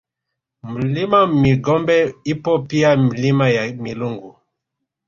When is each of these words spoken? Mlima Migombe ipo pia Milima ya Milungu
Mlima 0.69 1.19
Migombe 1.27 2.15
ipo 2.25 2.59
pia 2.59 2.95
Milima 2.97 3.49
ya 3.49 3.71
Milungu 3.73 4.37